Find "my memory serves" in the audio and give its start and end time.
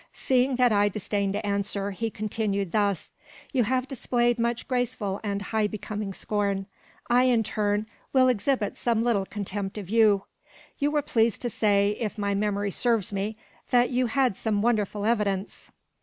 12.17-13.13